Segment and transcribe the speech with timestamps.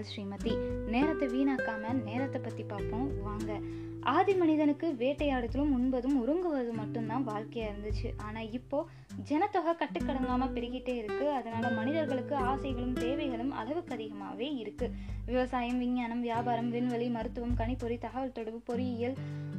[0.00, 0.52] உங்கள் ஸ்ரீமதி.
[0.86, 3.22] நேரத்தை வீணாக்காம நேரத்தை பற்றி பார்ப்போம்.
[3.22, 3.60] வாங்க.
[4.02, 8.08] ஆதி மனிதனுக்கு வேட்டையாடுதலும் உண்பதும் உறங்குவதும் மட்டும்தான் வாழ்க்கையாக இருந்துச்சு.
[8.16, 8.86] ஆனால் இப்போ
[9.24, 11.30] ஜனத்தொகை கட்டுக்கடங்காமல் பெருகிட்டே இருக்கு.
[11.30, 14.90] அதனால மனிதர்களுக்கு ஆசைகளும் தேவைகளும் அளவுக்கு அதிகமாகவே இருக்கு.
[15.26, 19.14] விவசாயம் விஞ்ஞானம் வியாபாரம் விண்வெளி மருத்துவம் கணிப்பொறி தகவல் தொடர்பு பொறியியல்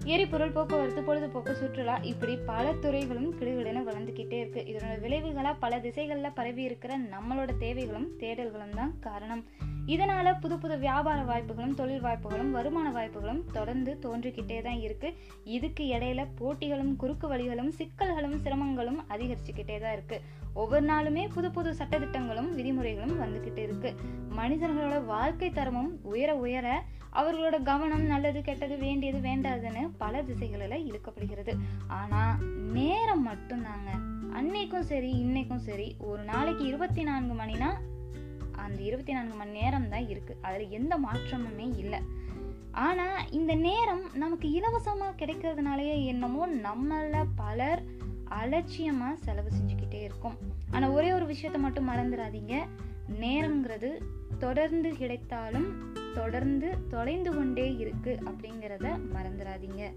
[0.06, 4.64] எரிபொருள் போக்குவரத்து பொழுதுபோக்கு சுற்றுலா இப்படி பல துறைகளும் கிடுகிடன வளர்ந்துக்கிட்டே இருக்கு.
[4.68, 9.44] இதனோட விளைவுகளாக பல திசைகளில் பரவி இருக்கிற நம்மளோட தேவைகளும் தேடல்களும் தான் காரணம்.
[9.88, 14.00] இதனால புது புது வியாபார வாய்ப்புகளும் தொழில் வாய்ப்புகளும் வருமான வாய்ப்புகளும் தொடர்ந்து
[14.32, 15.10] தோன்றிக்கிட்டே தான் இருக்கு.
[15.56, 20.18] இதுக்கு இடையில போட்டிகளும் குறுக்கு வழிகளும் சிக்கல்களும் சிரமங்களும் அதிகரிச்சுக்கிட்டே தான் இருக்கு.
[20.54, 23.90] ஒவ்வொரு நாளுமே புது புது சட்டத்திட்டங்களும் விதிமுறைகளும் வந்துக்கிட்டு இருக்கு.
[24.38, 26.68] மனிதர்களோட வாழ்க்கை தரமும் உயர உயர
[27.14, 31.56] அவர்களோட கவனம் நல்லது கெட்டது வேண்டியது வேண்டாதுன்னு பல திசைகளில் இழுக்கப்படுகிறது.
[31.88, 32.22] ஆனா
[32.74, 33.90] நேரம் மட்டும்தாங்க.
[34.40, 37.72] அன்னைக்கும் சரி இன்னைக்கும் சரி ஒரு நாளைக்கு இருபத்தி நான்கு மணினா
[38.64, 40.34] அந்த இருபத்தி நான்கு மணி நேரம் தான் இருக்கு.
[40.42, 42.00] அதுல எந்த மாற்றமுமே இல்லை.
[42.72, 47.84] ஆனால் இந்த நேரம் நமக்கு இலவசமாக கிடைக்கிறதுனாலயே என்னமோ நம்மள பலர்
[48.26, 50.38] அலட்சியமாக செலவு செஞ்சுக்கிட்டே இருக்கும்.
[50.72, 52.68] ஆனால் ஒரே ஒரு விஷயத்த மட்டும் மறந்துடாதீங்க
[53.20, 54.02] நேரங்கிறது
[54.40, 59.92] தொடர்ந்து கிடைத்தாலும் தொடர்ந்து தொலைந்து கொண்டே இருக்கு அப்படிங்கிறத மறந்துடாதீங்க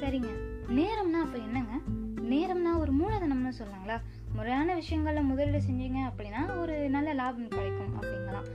[0.00, 0.28] சரிங்க.
[0.68, 1.74] நேரம்னா அப்போ என்னங்க?
[2.22, 4.00] நேரம்னா ஒரு மூலதனம்னு சொல்லாங்களா?
[4.34, 8.48] முறையான விஷயங்களில் முதலீடு செஞ்சீங்க அப்படின்னா ஒரு நல்ல லாபம் கிடைக்கும் அப்படிங்கலாம்.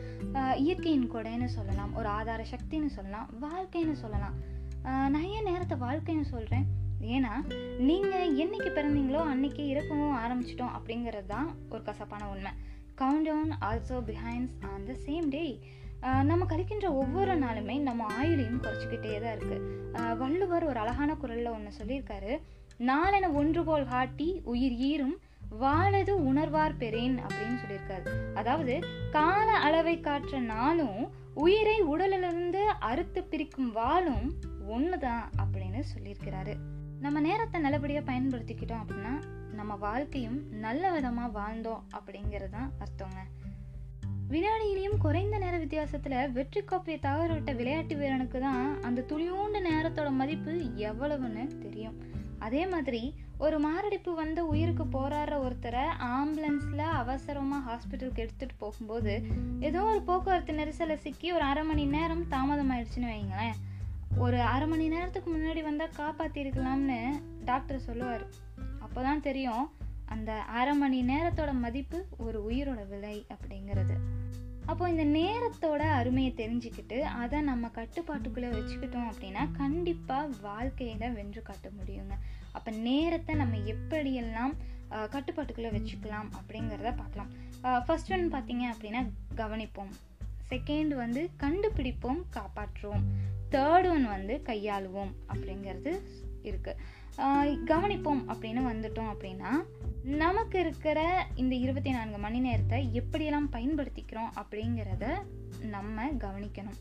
[0.63, 4.36] இயற்கையின் கொடைன்னு சொல்லலாம் ஒரு ஆதார சக்தின்னு சொல்லலாம் வாழ்க்கைன்னு சொல்லலாம்.
[5.13, 6.67] நான் ஏன் நேரத்தை வாழ்க்கைன்னு சொல்கிறேன்
[7.16, 7.33] ஏன்னா
[7.89, 12.52] நீங்கள் என்னைக்கு பிறந்தீங்களோ அன்னைக்கு இறக்கவும் ஆரம்பிச்சிட்டோம் அப்படிங்கிறது தான் ஒரு கசப்பான உண்மை.
[13.30, 15.45] Countdown also behinds on the same day
[16.30, 22.31] நம்ம கழிக்கின்ற ஒவ்வொரு நாளுமே நம்ம ஆயுளையும் குறைச்சிக்கிட்டே தான் இருக்குது வள்ளுவர் ஒரு அழகான குரலில் ஒன்று சொல்லியிருக்காரு.
[22.89, 25.16] நாளென ஒன்று போல் காட்டி உயிர் ஈரும்
[25.59, 28.33] வாழது உணர்வார் பெறேன் அப்படின்னு சொல்லியிருக்காரு.
[28.33, 28.80] அதாவது
[29.12, 34.34] கால அளவை காற்ற நாளும் உயிரை உடலிலிருந்து அறுத்து பிரிக்கும் வாளும்
[34.67, 36.56] ஒண்ணுதான் அப்படின்னு சொல்லியிருக்கிறாரு.
[37.00, 39.23] நம்ம நேரத்தை நல்லபடியா பயன்படுத்திக்கிட்டோம் அப்படின்னா
[39.53, 43.19] நம்ம வாழ்க்கையும் நல்ல விதமா வாழ்ந்தோம் அப்படிங்கிறது தான் அர்த்தங்க.
[44.29, 50.51] வினாடியிலையும் குறைந்த நேர வித்தியாசத்துல வெற்றி கோப்பையை தவறு விட்ட விளையாட்டு வீரனுக்கு தான் அந்த துளியூண்டு நேரத்தோட மதிப்பு
[50.75, 51.97] எவ்வளவுன்னு தெரியும்.
[52.40, 59.25] அதே மாதிரி ஒரு மாரடைப்பு வந்த உயிருக்கு போராடுற ஒருத்தரை ஆம்புலன்ஸ்ல அவசரமா ஹாஸ்பிட்டலுக்கு எடுத்துட்டு போகும்போது
[59.59, 63.57] ஏதோ ஒரு போக்குவரத்து நெரிசல சிக்கி ஒரு அரை மணி நேரம் தாமதம் ஆயிடுச்சுன்னு வைங்களேன்.
[64.18, 68.28] ஒரு அரை மணி நேரத்துக்கு முன்னாடி வந்தா காப்பாத்திருக்கலாம்னு டாக்டர் சொல்லுவார்.
[68.85, 69.72] அப்போதான் தெரியும்
[70.06, 73.96] அந்த அரை மணி நேரத்தோட மதிப்பு ஒரு உயிரோட விலை அப்படிங்கிறது.
[74.66, 82.16] அப்போ இந்த நேரத்தோட அருமையை தெரிஞ்சுக்கிட்டு அதை நம்ம கட்டுப்பாட்டுக்குள்ளே வச்சுக்கிட்டோம் அப்படின்னா கண்டிப்பாக வாழ்க்கையில் வென்று காட்ட முடியுங்க.
[82.57, 84.53] அப்போ நேரத்தை நம்ம எப்படியெல்லாம்
[85.13, 87.29] கட்டுப்பாட்டுக்குள்ளே வச்சுக்கலாம் அப்படிங்கிறத பார்க்கலாம்.
[87.85, 89.01] ஃபர்ஸ்ட் ஒன் பார்த்தீங்க அப்படின்னா
[89.41, 89.91] கவனிப்போம்.
[90.51, 93.06] செகண்ட் வந்து கண்டுபிடிப்போம் காப்பாற்றுவோம்.
[93.53, 95.94] தேர்ட் ஒன் வந்து கையாளுவோம் அப்படிங்கிறது
[96.50, 97.00] இருக்குது
[97.72, 99.51] கவனிப்போம் அப்படின்னு வந்துட்டோம் அப்படின்னா
[100.22, 101.00] நமக்கு இருக்கிற
[101.41, 105.07] இந்த இருபத்தி நான்கு மணி நேரத்தை எப்படியெல்லாம் பயன்படுத்திக்கிறோம் அப்படிங்கிறத
[105.75, 106.79] நம்ம கவனிக்கணும்.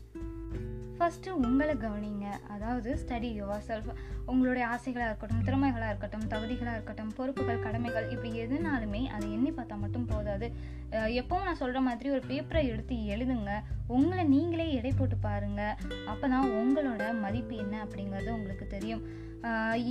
[0.97, 2.25] ஃபஸ்ட்டு உங்களை கவனிங்க.
[2.53, 3.89] அதாவது ஸ்டடி யுவர் செல்ஃப்
[4.31, 10.07] உங்களுடைய ஆசைகளாக இருக்கட்டும் திறமைகளாக இருக்கட்டும் தகுதிகளாக இருக்கட்டும் பொறுப்புகள் கடமைகள் இப்படி எதுனாலுமே அதை எண்ணி பார்த்தா மட்டும்
[10.11, 10.47] போதாது.
[11.21, 13.53] எப்பவும் நான் சொல்கிற மாதிரி ஒரு பேப்பரை எடுத்து எழுதுங்க.
[13.95, 15.61] உங்களை நீங்களே எடை போட்டு பாருங்க.
[16.11, 19.03] அப்போ தான் உங்களோட மதிப்பு என்ன அப்படிங்கிறது உங்களுக்கு தெரியும்.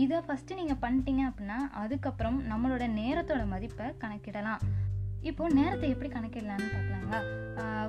[0.03, 4.63] இதை ஃபஸ்ட்டு நீங்கள் பண்ணிட்டீங்க அப்படின்னா அதுக்கப்புறம் நம்மளோட நேரத்தோட மதிப்பை கணக்கிடலாம்.
[5.29, 7.19] இப்போ நேரத்தை எப்படி கணக்கிடலான்னு பார்க்கலாங்களா?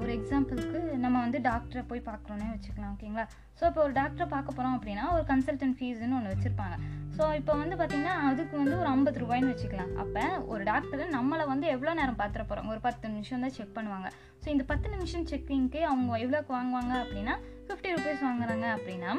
[0.02, 3.25] ஒரு எக்ஸாம்பிளுக்கு நம்ம வந்து டாக்டரை போய் பார்க்குறோன்னே வச்சுக்கலாம் ஓகேங்களா?
[3.58, 6.75] ஸோ இப்போ ஒரு டாக்டரை பார்க்க போகிறோம் அப்படின்னா ஒரு கன்சல்டன்ட் ஃபீஸ்னு ஒன்று வச்சுருப்பாங்க.
[7.18, 9.92] ஸோ இப்போ வந்து பார்த்திங்கன்னா அதுக்கு வந்து ஒரு ஐம்பது ரூபாய்னு வச்சுக்கலாம்.
[10.03, 14.09] அப்போ ஒரு டாக்டர் நம்மளை வந்து எவ்வளோ நேரம் பார்த்துட போகிறோம் ஒரு பத்து நிமிஷம் தான் செக் பண்ணுவாங்க.
[14.42, 17.36] ஸோ இந்த பத்து நிமிஷம் செக்கிங்க்கு அவங்க எவ்வளோக்கு வாங்குவாங்க அப்படின்னா
[17.68, 19.13] ஃபிஃப்டி ருபீஸ் வாங்குறாங்க அப்படின்னா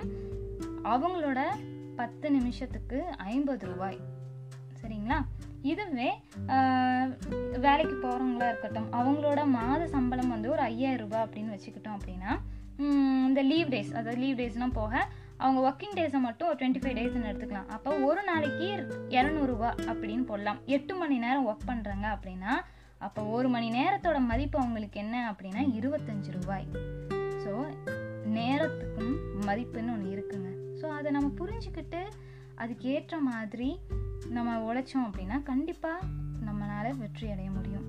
[0.94, 1.40] அவங்களோட
[2.00, 3.00] பத்து நிமிஷத்துக்கு
[3.32, 3.98] ஐம்பது ரூபாய்.
[4.80, 5.20] சரிங்களா?
[5.70, 6.10] இதுவே
[7.64, 12.32] வேலைக்கு போகிறவங்களா இருக்கட்டும் அவங்களோட மாத சம்பளம் வந்து ஒரு ஐயாயிரம் ரூபாய் அப்படின்னு வச்சுக்கிட்டோம் அப்படின்னா
[13.28, 14.94] இந்த லீவ் டேஸ் அதாவது லீவ் டேஸ்லாம் போக
[15.42, 17.70] அவங்க ஒர்க்கிங் டேஸை மட்டும் ஒரு டுவெண்ட்டி ஃபைவ் டேஸ்னு எடுத்துக்கலாம்.
[17.76, 18.66] அப்போ ஒரு நாளைக்கு
[19.16, 20.58] இரநூறுபா அப்படின்னு போடலாம்.
[20.76, 22.52] எட்டு மணி நேரம் ஒர்க் பண்ணுறாங்க அப்படின்னா
[23.06, 26.66] அப்போ ஒரு மணி நேரத்தோட மதிப்பு அவங்களுக்கு என்ன அப்படின்னா இருபத்தஞ்சு ரூபாய்.
[27.44, 27.52] ஸோ
[28.36, 29.16] நேரத்துக்கும்
[29.48, 30.50] மதிப்புன்னு ஒன்று இருக்குங்க.
[30.80, 32.02] ஸோ அதை நம்ம புரிஞ்சுக்கிட்டு
[32.62, 33.70] அதுக்கேற்ற மாதிரி
[34.28, 36.06] நம்ம உழைச்சோம் அப்படின்னா கண்டிப்பாக
[36.46, 37.86] நம்மளால் வெற்றி அடைய முடியும்.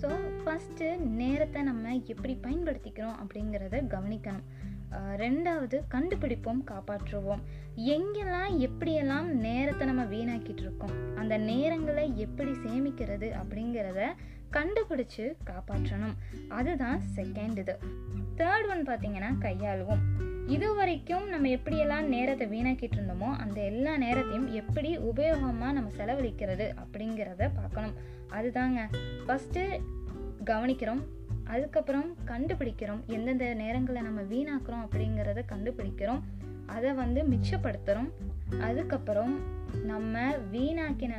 [0.00, 0.08] ஸோ
[0.40, 4.46] ஃபஸ்ட்டு நேரத்தை நம்ம எப்படி பயன்படுத்திக்கிறோம் அப்படிங்கிறத கவனிக்கணும்.
[5.16, 7.42] ரெண்டாவது கண்டுபிடிப்போம் காப்பாற்றுவோம்.
[7.76, 14.08] எங்கெல்லாம் எப்படியெல்லாம் நேரத்தை நம்ம வீணாக்கிட்டு இருக்கோம் அந்த நேரங்களை எப்படி சேமிக்கிறது அப்படிங்கிறத
[14.50, 16.16] கண்டுபிடிச்சு காப்பாற்றணும்.
[16.48, 17.78] அதுதான் செகண்ட் இது.
[18.36, 20.02] தேர்ட் ஒன் பார்த்தீங்கன்னா கையாளுவோம்.
[20.54, 27.50] இது வரைக்கும் நம்ம எப்படியெல்லாம் நேரத்தை வீணாக்கிட்டு இருந்தோமோ அந்த எல்லா நேரத்தையும் எப்படி உபயோகமாக நம்ம செலவழிக்கிறது அப்படிங்கிறத
[27.58, 27.94] பார்க்கணும்.
[28.38, 28.80] அதுதாங்க.
[29.26, 29.62] ஃபஸ்ட்டு
[30.50, 31.02] கவனிக்கிறோம்.
[31.44, 33.02] அதுக்கப்புறம் கண்டுபிடிக்கிறோம்.
[33.06, 36.22] எந்தெந்த நேரங்களை நம்ம வீணாக்குறோம் அப்படிங்கிறத கண்டுபிடிக்கிறோம்.
[36.66, 38.10] அதை வந்து மிச்சப்படுத்துகிறோம்
[38.66, 39.34] அதுக்கப்புறம்
[39.90, 40.18] நம்ம
[40.52, 41.14] வீணாக்கின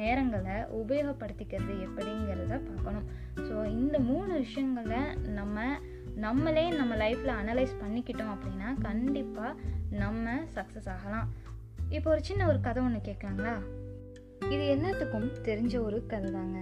[0.00, 3.06] நேரங்களை உபயோகப்படுத்திக்கிறது எப்படிங்கிறத பார்க்கணும்.
[3.46, 5.02] ஸோ இந்த மூணு விஷயங்களை
[5.38, 5.60] நம்ம
[6.16, 9.60] நம்மளே நம்ம லைஃப்பில் அனலைஸ் பண்ணிக்கிட்டோம் அப்படின்னா கண்டிப்பாக
[9.90, 11.32] நம்ம சக்ஸஸ் ஆகலாம்.
[11.88, 13.54] இப்போ ஒரு சின்ன ஒரு கதை ஒன்று கேட்கலாங்களா?
[14.50, 16.58] இது எல்லாத்துக்கும் தெரிஞ்ச ஒரு கதை தாங்க.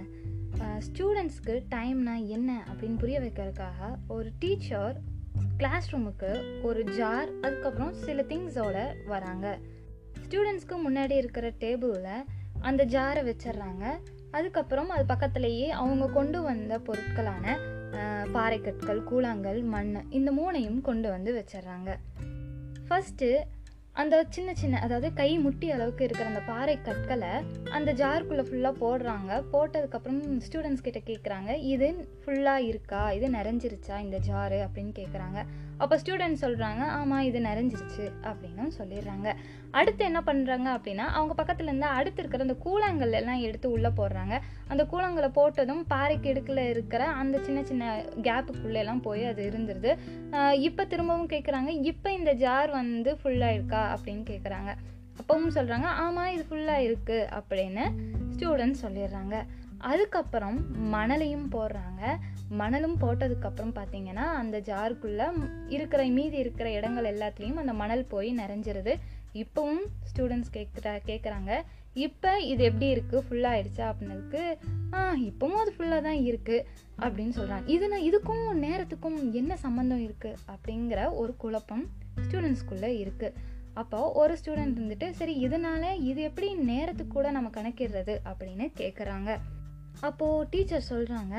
[0.87, 4.99] ஸ்டூடெண்ட்ஸ்க்கு டைம்னா என்ன அப்படின்னு புரிய வைக்கிறதுக்காக ஒரு டீச்சர்
[5.57, 9.59] கிளாஸ் ரூமுக்கு ஒரு ஜார் அதுக்கப்புறம் சில திங்ஸோட வராங்க.
[10.27, 12.23] ஸ்டூடெண்ட்ஸ்க்கு முன்னாடி இருக்கிற டேபிளில்
[12.59, 13.85] அந்த ஜாரை வச்சிடுறாங்க.
[14.31, 17.57] அதுக்கப்புறம் அது பக்கத்துலேயே அவங்க கொண்டு வந்த பொருட்களான
[18.33, 21.95] பாறைக்கற்கள் கூழாங்கல் மண் இந்த மூணையும் கொண்டு வந்து வச்சிடுறாங்க.
[22.89, 23.37] ஃபஸ்ட்டு
[23.91, 27.27] அந்த சின்ன சின்ன அதாவது கை முட்டி அளவுக்கு இருக்கிற அந்த பாறை கற்களை
[27.71, 29.43] அந்த ஜாருக்குள்ளே ஃபுல்லாக போடுறாங்க.
[29.53, 33.11] போட்டதுக்கப்புறம் ஸ்டூடெண்ட்ஸ் கிட்ட கேட்குறாங்க இது ஃபுல்லாக இருக்கா?
[33.11, 34.67] இது நிறைஞ்சிருச்சா இந்த ஜாரு?
[34.67, 35.45] அப்படின்னு கேட்குறாங்க
[35.83, 39.27] அப்போ ஸ்டூடெண்ட்ஸ் சொல்கிறாங்க ஆமாம் இது நிறைஞ்சிருச்சு அப்படின்னு சொல்லிடுறாங்க.
[39.79, 44.35] அடுத்து என்ன பண்ணுறாங்க அப்படின்னா அவங்க பக்கத்தில் இருந்து அடுத்து இருக்கிற அந்த கூழாங்கல் எல்லாம் எடுத்து உள்ளே போடுறாங்க.
[44.71, 47.91] அந்த கூழாங்கலை போட்டதும் பாறைக்கு இடுக்கில் இருக்கிற அந்த சின்ன சின்ன
[48.27, 49.91] கேப்புக்குள்ளே எல்லாம் போய் அது இருந்துருது.
[50.67, 54.71] இப்போ திரும்பவும் கேட்குறாங்க இப்போ இந்த ஜார் வந்து ஃபுல்லாக இருக்கா அப்படின்னு கேட்குறாங்க
[55.19, 57.83] அப்பவும் சொல்கிறாங்க ஆமாம் இது ஃபுல்லாக இருக்குது அப்படின்னு
[58.33, 59.35] ஸ்டூடெண்ட்ஸ் சொல்லிடுறாங்க.
[59.91, 60.57] அதுக்கப்புறம்
[60.93, 62.01] மணலையும் போடுறாங்க.
[62.49, 65.27] மணலும் போட்டதுக்கப்புறம் பார்த்தீங்கன்னா அந்த ஜாருக்குள்ளே
[65.67, 68.95] இருக்கிற மீதி இருக்கிற இடங்கள் எல்லாத்துலேயும் அந்த மணல் போய் நிறைஞ்சிருது.
[69.33, 71.63] இப்போவும் ஸ்டூடெண்ட்ஸ் கேட்குற கேட்குறாங்க
[71.93, 74.57] இப்போ இது எப்படி இருக்குது ஃபுல்லாகிடுச்சா அப்படின்னதுக்கு
[74.93, 76.65] ஆ இப்போவும் அது ஃபுல்லாக தான் இருக்குது
[77.01, 81.85] அப்படின்னு சொல்கிறாங்க இது நான் இதுக்கும் நேரத்துக்கும் என்ன சம்மந்தம் இருக்குது அப்படிங்கிற ஒரு குழப்பம்
[82.23, 83.33] ஸ்டூடெண்ட்ஸ்குள்ளே இருக்குது
[83.73, 88.19] அப்போ ஒரு ஸ்டூடெண்ட் இருந்துட்டு சரி இதனால இது எப்படி நேரத்துக்கு கூட நம்ம கணக்கிடுறது?
[88.25, 89.39] அப்படின்னு கேட்குறாங்க
[90.07, 91.35] அப்போது டீச்சர் சொல்கிறாங்க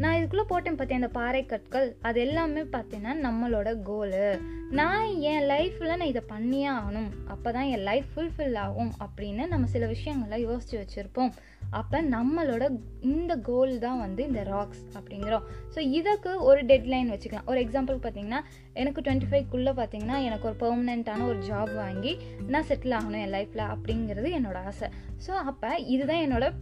[0.00, 1.96] நான் இதுக்குள்ளே போட்டேன் பார்த்தேன் அந்த பாறை கற்கள்?
[2.02, 4.40] அது எல்லாமே பார்த்தீங்கன்னா நம்மளோட கோலு
[4.78, 7.08] நான் என் லைஃப்பில் நான் இதை பண்ணியே ஆகணும்.
[7.32, 8.92] அப்போ தான் என் லைஃப் ஃபுல்ஃபில் ஆகும்.
[9.04, 11.32] அப்படின்னு நம்ம சில விஷயங்களை யோசித்து வச்சுருப்போம்.
[11.70, 12.64] அப்போ நம்மளோட
[13.00, 15.44] இந்த கோல் தான் வந்து இந்த ராக்ஸ் அப்படிங்கிறோம்.
[15.74, 17.46] ஸோ இதுக்கு ஒரு டெட்லைன் வச்சுக்கலாம்.
[17.46, 18.40] ஒரு எக்ஸாம்பிள் பார்த்தீங்கன்னா
[18.74, 22.18] எனக்கு டுவெண்ட்டி ஃபைவ்க்குள்ளே பார்த்தீங்கன்னா எனக்கு ஒரு பெர்மனெண்ட்டான ஒரு ஜாப் வாங்கி
[22.48, 24.88] நான் செட்டில் ஆகணும் என் லைஃப்பில் அப்படிங்கிறது என்னோட ஆசை.
[25.26, 26.52] ஸோ அப்போ இதுதான் என்னோட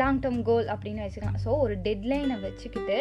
[0.00, 1.38] லாங் டேர்ம் கோல் அப்படின்னு வச்சுக்கலாம்.
[1.44, 2.96] ஸோ ஒரு டெட்லைனை வச்சுக்கிட்டு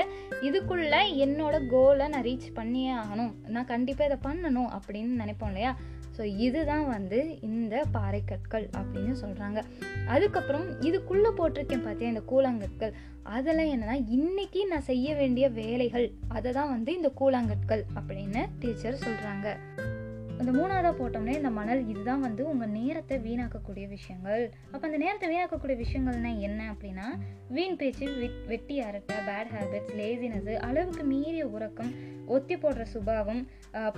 [0.48, 3.34] இதுக்குள்ளே என்னோட கோலை நான் ரீச் பண்ணியே ஆகணும்.
[3.56, 5.74] நான் கண்டிப்பாக இதை பண்ணணும் அப்படின்னு நினைப்போம் இல்லையா?
[6.18, 9.60] ஸோ இதுதான் வந்து இந்த பாறைக்கற்கள் அப்படின்னு சொல்கிறாங்க
[10.16, 12.94] அதுக்கப்புறம் இதுக்குள்ளே போட்டிருக்கேன் பார்த்தியா இந்த கூழாங்கற்கள்.
[13.36, 19.48] அதெல்லாம் என்னன்னா இன்றைக்கி நான் செய்ய வேண்டிய வேலைகள் அதை தான் வந்து இந்த கூழாங்கற்கள் அப்படின்னு டீச்சர் சொல்கிறாங்க
[20.40, 24.44] அந்த மூணாவதாக போட்டோம்னா இந்த மணல் இதுதான் வந்து உங்கள் நேரத்தை வீணாக்கக்கூடிய விஷயங்கள்.
[24.72, 27.08] அப்போ அந்த நேரத்தை வீணாக்கக்கூடிய விஷயங்கள்னா என்ன அப்படின்னா
[27.50, 31.92] வீண் பேச்சு வெட் வெட்டி அரட்டை பேட் ஹேபிட்ஸ் லேசினஸ் அளவுக்கு மீறிய உறக்கம்
[32.28, 33.42] ஒத்தி போடுற சுபாவம்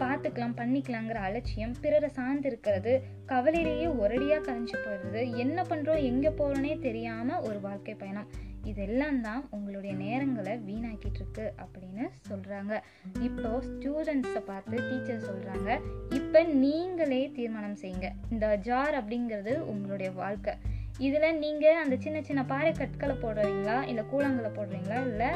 [0.02, 2.94] பார்த்துக்கலாம் பண்ணிக்கலாங்கிற அலட்சியம் பிறரை சார்ந்து இருக்கிறது
[3.26, 8.30] கவலையிலேயே ஒரடியாக கரைஞ்சி போயிடுறது என்ன பண்ணுறோம் எங்கே போகிறோன்னே தெரியாமல் ஒரு வாழ்க்கை பயணம்.
[8.66, 12.74] இதெல்லாம் தான் உங்களுடைய நேரங்களை வீணாக்கிட்டு இருக்கு அப்படின்னு சொல்கிறாங்க
[13.22, 15.70] இப்போ ஸ்டூடெண்ட்ஸை பார்த்து டீச்சர் சொல்கிறாங்க
[16.14, 18.10] இப்போ நீங்களே தீர்மானம் செய்யுங்க.
[18.32, 20.56] இந்த ஜார் அப்படிங்கிறது உங்களுடைய வாழ்க்கை.
[20.98, 23.88] இதில் நீங்கள் அந்த சின்ன சின்ன பாறை கற்களை போடுறீங்களா?
[23.88, 25.00] இல்லை கூழாங்கலை போடுறீங்களா?
[25.08, 25.32] இல்லை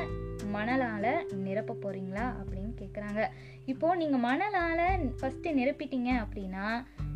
[0.52, 3.22] மணலால் நிரப்ப போகிறீங்களா அப்படின்னு கேட்குறாங்க
[3.66, 6.66] இப்போது நீங்கள் மணலால் ஃபஸ்ட்டு நிரப்பிட்டீங்க அப்படின்னா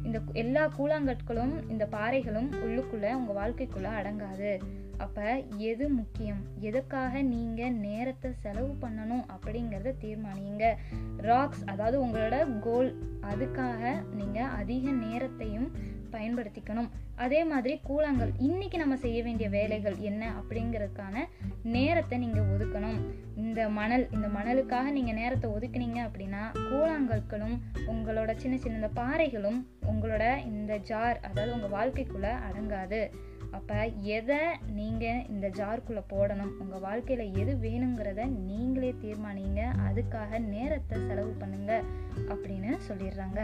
[0.04, 4.52] இந்த எல்லா கூழாங்கற்களும் இந்த பாறைகளும் உள்ளுக்குள்ளே உங்கள் வாழ்க்கைக்குள்ளே அடங்காது.
[4.98, 6.42] அப்போ எது முக்கியம்?
[6.60, 10.78] எதுக்காக நீங்கள் நேரத்தை செலவு பண்ணணும் அப்படிங்கிறத தீர்மானிங்க
[11.18, 15.72] ராக்ஸ் அதாவது உங்களோட கோல் அதுக்காக நீங்கள் அதிக நேரத்தையும்
[16.12, 16.90] பயன்படுத்திக்கணும்.
[17.16, 21.26] அதே மாதிரி கூழாங்கல் இன்னைக்கு நம்ம செய்ய வேண்டிய வேலைகள் என்ன அப்படிங்கிறதுக்கான
[21.64, 23.00] நேரத்தை நீங்கள் ஒதுக்கணும்.
[23.36, 30.78] இந்த மணல் இந்த மணலுக்காக நீங்கள் நேரத்தை ஒதுக்குனீங்க அப்படின்னா கூழாங்கற்களும் உங்களோட சின்ன சின்ன பாறைகளும் உங்களோட இந்த
[30.78, 33.12] ஜார் அதாவது உங்கள் வாழ்க்கைக்குள்ளே அடங்காது.
[33.58, 34.42] அப்போ எதை
[34.76, 36.54] நீங்கள் இந்த ஜார்க்குள்ளே போடணும்?
[36.60, 39.62] உங்கள் வாழ்க்கையில் எது வேணுங்கிறத நீங்களே தீர்மானிங்க.
[39.88, 41.82] அதுக்காக நேரத்தை செலவு பண்ணுங்க
[42.28, 43.42] அப்படின்னு சொல்லிடுறாங்க.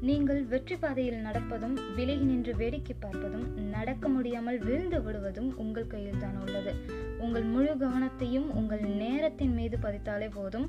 [0.00, 6.40] நீங்கள் வெற்றி பாதையில் நடப்பதும் விலகி நின்று வேடிக்கை பார்ப்பதும் நடக்க முடியாமல் விழுந்து விடுவதும் உங்கள் கையில் தான்
[6.40, 6.74] உள்ளது.
[7.18, 10.68] உங்கள் முழு கவனத்தையும் உங்கள் நேரத்தின் மீது பதித்தாலே போதும்.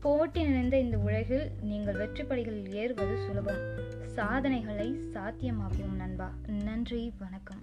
[0.00, 3.62] போட்டி நிறைந்த இந்த உலகில் நீங்கள் வெற்றி படிகளில் ஏறுவது சுலபம்.
[4.06, 6.30] சாதனைகளை சாத்தியமாகும் நண்பா.
[6.64, 7.62] நன்றி வணக்கம்.